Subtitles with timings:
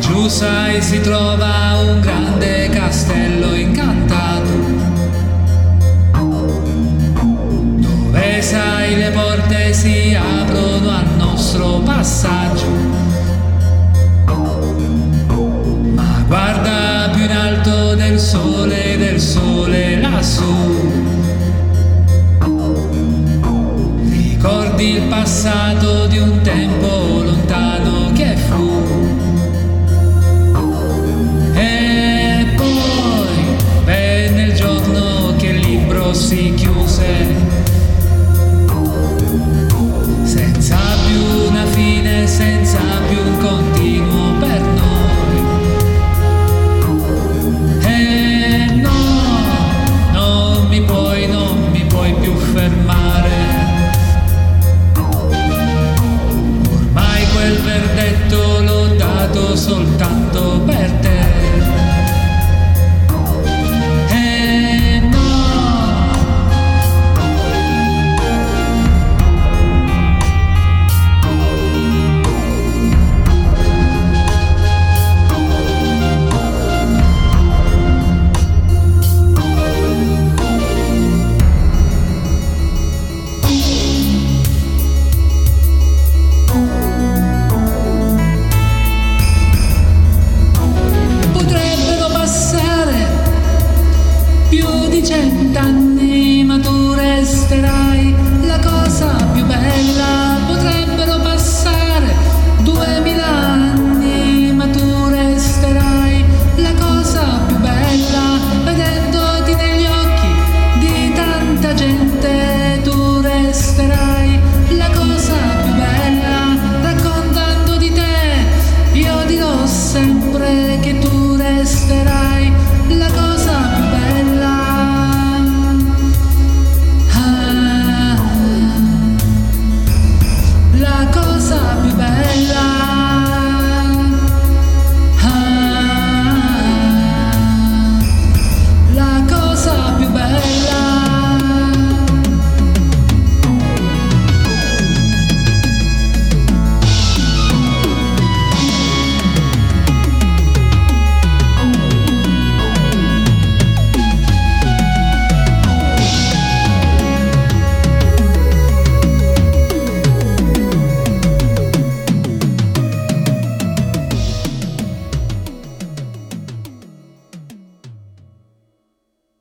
[0.00, 4.50] Tu sai, si trova un grande castello incantato.
[7.80, 12.66] Dove sai le porte si aprono al nostro passaggio.
[15.94, 20.54] Ma guarda più in alto del sole, del sole lassù.
[24.08, 29.15] Ricordi il passato di un tempo lontano che fu.
[36.26, 37.36] Si chiuse.
[40.24, 40.76] Senza
[41.06, 45.38] più una fine, senza più un continuo per noi.
[47.80, 48.90] E no,
[50.14, 52.95] non mi puoi, non mi puoi più fermare.
[95.06, 95.85] 简单。